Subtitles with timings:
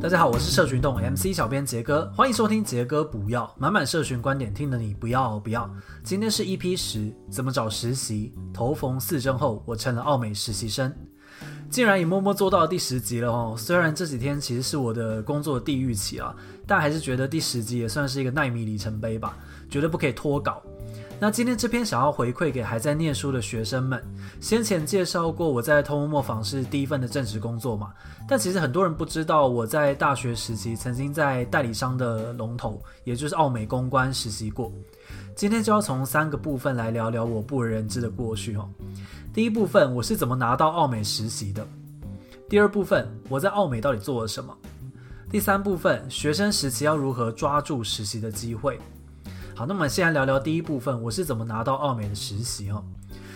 [0.00, 5.68] 大家好，我是社群动 MC 小编杰哥，欢迎收听杰哥不要满满社群观点，听得你不要不要。
[6.04, 8.32] 今天是 EP 十，怎么找实习？
[8.54, 10.94] 头缝四针后，我成了奥美实习生。
[11.68, 13.56] 竟然也默默做到了第十集了哦。
[13.58, 16.32] 虽然这几天其实是我的工作地狱期啊，
[16.64, 19.36] 但还是觉得第十集也算是一个奈米里程碑吧，
[19.68, 20.62] 绝对不可以脱稿。
[21.20, 24.00] 那今天这篇想要回馈给还在念书的学生们。
[24.40, 27.92] 先前介绍过我在偷摸摸访是第一份的正职工作嘛，
[28.28, 34.72] 但其实很多人不知道我在大学时期曾经在代理商的龙头，也就是奥美公关实习过。
[35.34, 38.68] 今天就要从三个部分来聊聊我不为人知的过去哦。
[39.34, 41.66] 第一部分，我是怎么拿到奥美实习的？
[42.48, 44.56] 第二部分，我在奥美到底做了什么？
[45.28, 48.78] 第三部分，学生时期要如何抓住实习的机会？
[49.58, 52.80] 好，那么先来聊聊第一部分，我是怎么拿到奥美的实习哈。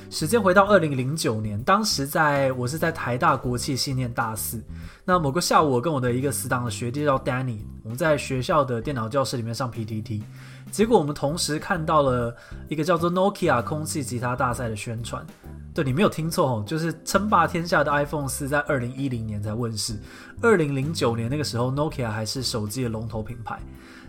[0.08, 4.62] 时间回到二零零九年，当时在我是在台大国际系念大四。
[5.04, 10.22] 那某个下午，我跟我的一个死党的学弟叫 Danny，我们在学校的电脑教室里面上 PTT，
[10.70, 12.32] 结果我们同时看到了
[12.68, 15.26] 一个叫做 Nokia 空气吉他大赛的宣传。
[15.74, 19.98] 对，你没有听错哦，就是称霸天下的 iPhone 四在二零一零年才问世，
[20.40, 23.58] 二零零九年那个时候 Nokia 还是手机的龙头品牌。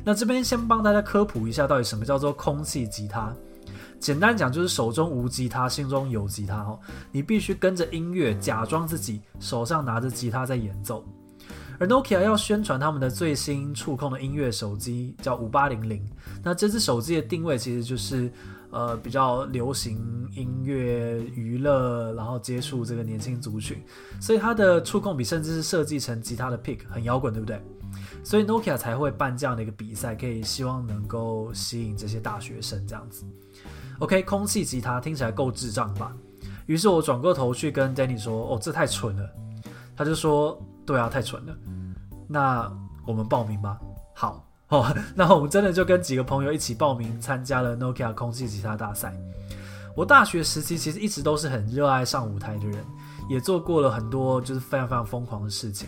[0.04, 3.34] 那这边先帮大家科普一下，到底什么叫做空气吉他？
[4.00, 6.78] 简单讲就是手中无吉他，心中有吉他哦。
[7.10, 11.06] 你必须跟着音乐，假装自己手上拿着吉他在演奏。
[11.80, 16.06] 而 Nokia 要宣传他们的最新触控的音乐手机，叫五八零零。
[16.44, 18.32] 那这支手机的定位其实就是
[18.72, 23.82] 呃比较流行音乐、娱乐，然后接触这个年轻族群，
[24.20, 27.60] 所以它的触控笔甚至是设计成吉他的 pick，很摇滚，对不对？
[28.24, 33.26] 所以 Nokia 才会办这样的一个比赛，可以希望能够吸引这些大学生这样子。
[34.00, 36.14] OK，空气吉他听起来够智障吧？
[36.66, 39.30] 于是我转过头去跟 Danny 说：“哦，这太蠢了。”
[39.96, 41.56] 他就说：“对啊，太蠢了。”
[42.28, 42.72] 那
[43.06, 43.78] 我们报名吧。
[44.16, 49.14] 好哦， 那我们真的就跟几个朋友一起报名参加了 Nokia 空气吉他大赛。
[49.96, 52.84] 我大学时期其实一直都是很热爱上舞台的人，
[53.30, 55.88] 也做过了很多就是非常非常疯狂的事情。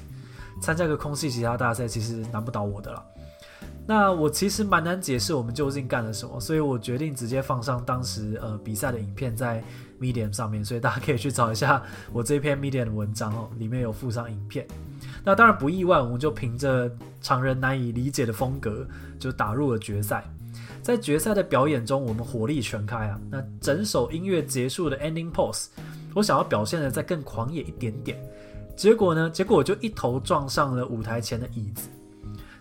[0.66, 3.06] 参加个空气吉他大赛其实难不倒我的了。
[3.86, 9.64] 那我其实蛮难解释我们究竟干了什么，所以我决定直接放上当时呃比赛的影片在
[10.02, 14.66] Medium 上面，所以大家可以去找一下我这篇 Medium 的文章哦，里面有附上影片。
[15.24, 18.88] 那当然不意外，我们就凭着常人难以理解的风格，
[19.20, 20.24] 就打入了决赛。
[20.82, 23.20] 在决赛的表演中，我们火力全开啊！
[23.30, 25.68] 那整首音乐结束的 Ending Pose，
[26.16, 28.20] 我想要表现的再更狂野一点点。
[28.76, 29.30] 结果呢？
[29.30, 31.90] 结果我就一头撞上了舞台前的椅子。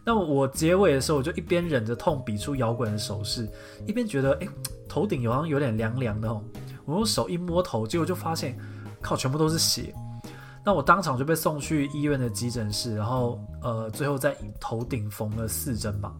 [0.04, 3.48] 那我结尾的时候，我就一边忍着痛比出摇滚的手势，
[3.86, 4.48] 一边觉得哎，
[4.88, 6.42] 头顶好像有点凉凉的哦。
[6.84, 8.58] 我用手一摸头，结果就发现，
[9.00, 9.94] 靠，全部都是血。
[10.64, 16.12] 那我当场就被送去医院的急诊室，然后呃，最后在头顶缝了四针吧。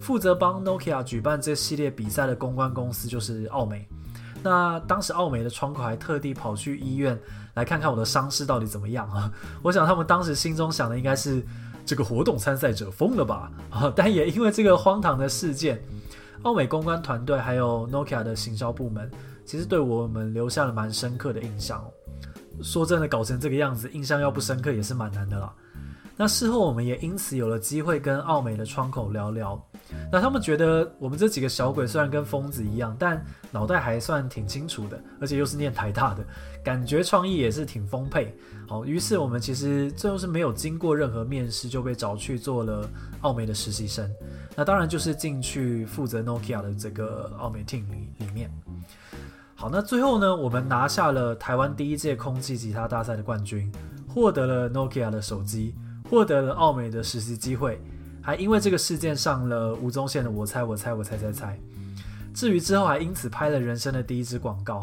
[0.00, 3.88] 负责帮 Nokia 举办这系列比赛的公关公司就是奥美。
[4.42, 7.18] 那当时奥美的窗口还特地跑去医院
[7.58, 9.30] 来看看我的伤势到底怎么样啊？
[9.62, 11.44] 我想他们当时心中想的应该是
[11.84, 13.50] 这个活动参赛者疯了吧？
[13.68, 13.92] 啊！
[13.96, 15.82] 但也因为这个荒唐的事件，
[16.42, 19.10] 奥美公关团队还有 Nokia 的行销部门，
[19.44, 21.84] 其实对我们留下了蛮深刻的印象。
[22.62, 25.52] 说真的，搞成这个样子，印象要不深刻也是蛮难的啦。
[26.18, 29.64] 那事后我们也因此有了机会跟奥美的窗口聊聊。
[30.10, 36.26] 那他们觉得我们这几个小鬼虽然跟疯子一样，但脑袋还算挺清楚的，而且又是念台大的，
[36.64, 38.36] 感觉创意也是挺丰沛。
[38.66, 42.90] 好，于是我们其实最后是没有经过任何面试就被找去做了
[43.20, 44.10] 奥美的实习生。
[44.56, 48.50] 那当然就是进去负责 Nokia 的这个奥美 team 里里面。
[49.54, 53.72] 好，那最后呢，我们拿下了台湾第一届空气吉他大赛的冠军，
[54.08, 55.74] 获得了 Nokia 的手机。
[56.08, 57.80] 获得了奥美的实习机会，
[58.22, 61.58] 还因为这个事件上了吴宗宪的我猜我猜我猜猜猜。
[62.34, 64.82] 至于之后还因此拍了人生的第一支广告，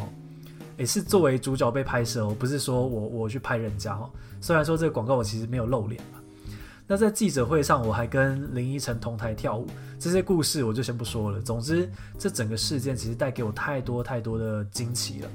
[0.78, 4.10] 也是作为主角被拍摄哦，不是说我我去拍人家哦。
[4.42, 6.02] 虽然说这个广告我其实没有露脸。
[6.88, 9.66] 那在记者会上我还跟林依晨同台跳舞，
[9.98, 11.42] 这些故事我就先不说了。
[11.42, 11.90] 总之，
[12.20, 15.30] 这整个事件其实带给我太多太多的惊奇了。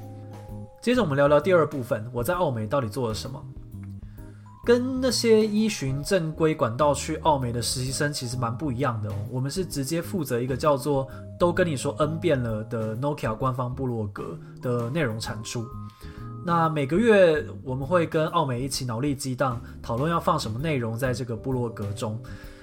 [0.81, 3.45] 接着我们聊聊第二部分，我在澳美到底做了什么。
[4.71, 9.11] 跟那些依循正规管道去奥美的实习生其实蛮不一样的。
[9.29, 11.09] 我们是直接负责一个叫做
[11.41, 15.67] “都跟你说 N 遍了”的 Nokia 官方部落格的内容产出。
[16.47, 22.17] 那每个月我们会跟奥美一起脑力激荡，讨论要放什么内容在这个部落格中。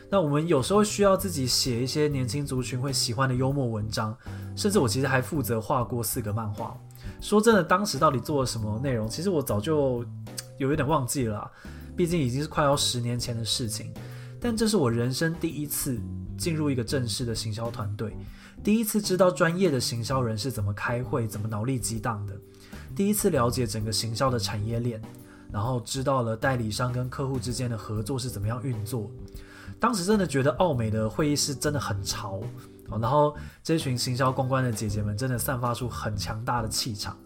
[0.10, 4.16] 那我们有时候需要自己写一些年轻族群会喜欢的幽默文章，
[4.56, 6.74] 甚至我其实还负责画过四个漫画。
[7.20, 10.06] 说真的，当时到底做了什么内容，其实我早就
[10.58, 11.52] 有一点忘记了。
[11.98, 13.92] 毕竟已经是快要十年前的事情，
[14.40, 16.00] 但这是我人生第一次
[16.38, 18.16] 进入一个正式的行销团队，
[18.64, 22.40] 第一次知道专业的行销人是怎么开会、怎么脑力激荡的，
[22.96, 25.02] 第一次了解整个行销的产业链，
[25.52, 29.12] 然后知道了代理商跟客户之间的合作是怎么样运作。
[29.80, 32.42] 当时真的觉得奥美的会议室真的很潮，
[32.90, 37.18] 然后这群行销公关的姐姐们真的散发出很强大的气场。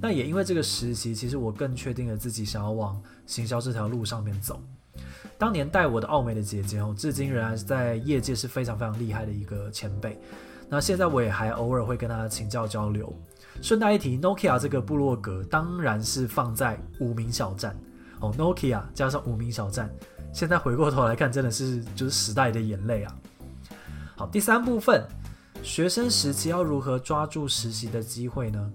[0.00, 4.60] 那也因为这个实习，其实我更确定了自己想要往行销这条路上面走。
[5.36, 10.20] 当年带我的奥美的姐姐哦，至今仍然在业界是非常非常厉害的一个前辈。
[10.68, 13.12] 那现在我也还偶尔会跟她请教交流。
[13.62, 17.76] 顺带一提，Nokia 这个部落格当然是放在无名小站
[18.20, 19.90] 哦，Nokia 加上无名小站，
[20.32, 23.16] 现在回过头来看，真的是就是时代的眼泪啊。
[24.16, 25.02] 好，第三部分，
[25.62, 28.72] 学生时期要如何抓住实习的机会呢？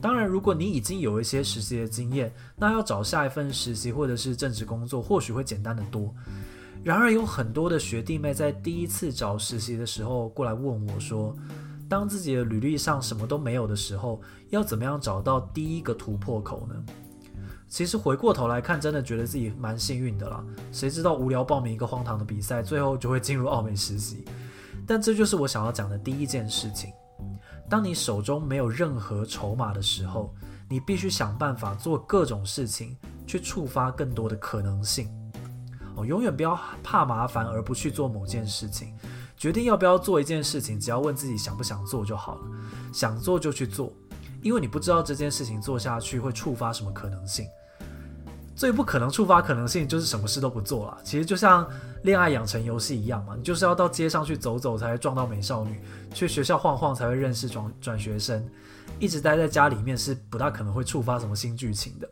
[0.00, 6.14] 当然，如果你已经有一些实习的经验，那要找下一份实习或者是正职工作，或许会简单得多。
[6.82, 11.34] 然而，有很多的学弟妹在第一次找实习的时候过来问我说，
[11.88, 14.20] 当自己的履历上什么都没有的时候，
[14.50, 16.74] 要怎么样找到第一个突破口呢？
[17.66, 20.44] 其实回过头来看，真的觉得自己蛮幸运的啦。
[20.70, 24.24] 谁知道无聊报名一个荒唐的比赛，最后就会进入奥美实习。
[24.86, 26.92] 但这就是我想要讲的第一件事情。
[27.68, 30.34] 当你手中没有任何筹码的时候，
[30.68, 32.96] 你必须想办法做各种事情，
[33.26, 35.08] 去触发更多的可能性。
[35.96, 38.94] 哦，永远不要怕麻烦而不去做某件事情。
[39.36, 42.42] 决定要不要做一件事情，只要问自己想不想做就好了。
[42.92, 43.92] 想做就去做，
[44.42, 47.46] 因为你不知道这件事情做下去会触发什么可能性。
[48.54, 50.98] 最不可能触发可能性就是什么事都不做了。
[51.02, 51.68] 其实就像
[52.02, 55.80] 恋爱养成游戏一样嘛，你就是要到街上去走走才会撞到美少女，
[56.12, 58.44] 去学校晃晃才会认识转转学生，
[58.98, 62.08] 一直待在家里面是不大可能会触发什么新剧情的。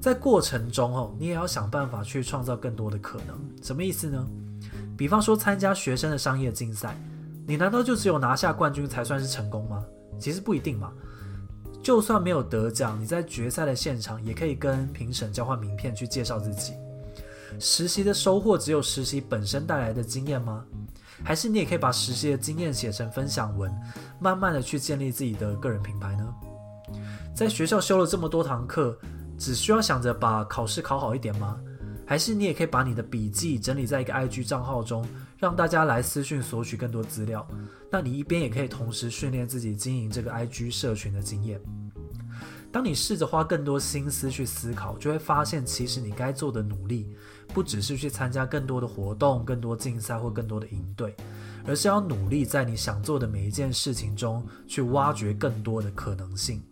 [0.00, 3.38] 在过程中哦，你也要想办法去创造更多的可能。
[3.62, 4.26] 什么意思呢？
[4.96, 6.96] 比方说参加学生的商业竞赛，
[7.46, 9.84] 你难道就只有拿下冠军才算是成功吗？
[10.18, 10.92] 其实不一定嘛。
[11.86, 16.72] 就算没有得奖，你在决赛的现场也可以跟评审交换名片，去介绍自己。
[17.60, 20.64] 实习的收获只有实习本身带来的经验吗？
[21.22, 23.72] 还是你也可以把实习的经验写成分享文，
[24.18, 26.26] 慢慢的去建立自己的个人品牌呢？
[27.32, 28.98] 在学校修了这么多堂课，
[29.38, 31.56] 只需要想着把考试考好一点吗？
[32.04, 35.06] 还是你也可以把你的笔记整理在一个 IG 账号中，
[35.38, 37.46] 让大家来私讯索取更多资料？
[37.90, 41.60] 那你一边也可以同时训练自己经营这个 IG 社群的经验。
[42.72, 47.14] 当你试着花更多心思去思考，就会发现，其实你该做的努力，
[47.48, 51.14] 不只是去参加更多的活动、更多竞赛或更多的营队，
[51.66, 56.62] 而是要努力在你想做的每一件事情中去挖掘更多的可能性。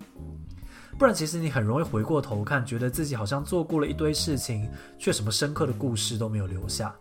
[0.99, 4.69] 不然，其实你很容易回过头看，觉得自己好像做过了一堆事情，
[4.99, 6.95] 却什么深刻的故事都没有留下。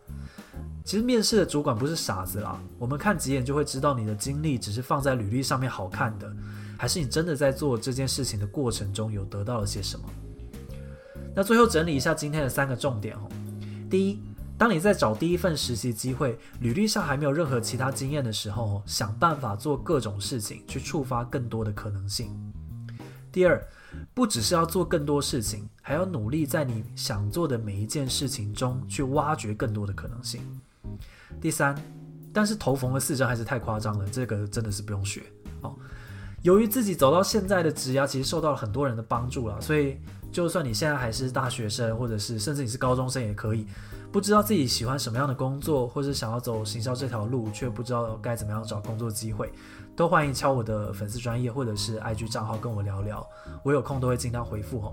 [0.84, 6.32] 其实面试的主管不是傻子啦，我们看几眼就会知道你的经历只是放在履历上面好看的，
[6.78, 10.06] 还是你真的在做这件事情的过程中有得到了些什么。
[11.34, 13.22] 那最后整理一下今天的三个重点哦。
[13.90, 14.20] 第一，
[14.58, 22.30] 当你在找第一份实习机会，履历上还没有任何其他经验的时候，想办法做各种事情去触发更多的可能性。
[23.32, 23.66] 第二，
[24.14, 30.42] 不只是要做更多事情，还要努力在你想做的每一件事情中去挖掘更多的可能性。
[31.42, 31.76] 第三，
[32.32, 35.22] 但是头缝了四针还是太夸张了，这个真的是不用学
[35.62, 35.76] 哦。
[36.42, 39.98] 由于自己走到现在的职涯，其实受到了很多人的帮助了，所以
[40.34, 43.68] 就算你现在还是大学生，或者是甚至你是高中生也可以，
[44.12, 49.54] 不知道自己喜欢什么样的工作，或者想要走行销这条路，却不知道该怎么样找工作机会。
[49.96, 53.24] 都欢迎敲我的粉丝专业或者是 IG 账号跟我聊聊，
[53.62, 54.92] 我有空都会尽量回复哦。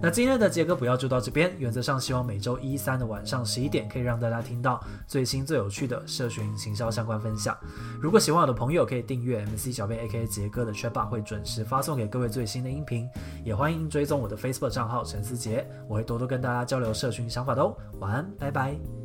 [0.00, 7.54] 那今天的杰哥不要就到这边，原则上希望每周一三的晚上十一点可以让大家听到最新最有趣的社群行销相关分享。
[8.00, 13.06] 如果喜欢我的朋友可以订阅 MC 小编 AKA 杰哥的 Chatbot，会准时发送给各位最新的音频。
[13.44, 17.76] 也欢迎追踪我的 Facebook 账号陈思杰，我会多多跟大家交流社群想法的哦。
[17.98, 18.99] 晚安，拜拜。